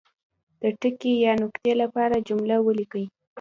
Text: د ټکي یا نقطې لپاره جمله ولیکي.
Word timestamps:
د 0.61 0.63
ټکي 0.79 1.13
یا 1.25 1.33
نقطې 1.41 1.73
لپاره 1.81 2.23
جمله 2.27 2.55
ولیکي. 2.65 3.05